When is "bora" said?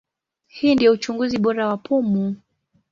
1.37-1.67